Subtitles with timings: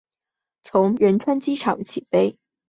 [0.63, 2.35] 从仁川国际机场起飞。